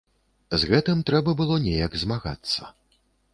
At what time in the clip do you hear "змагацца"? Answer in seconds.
2.05-2.61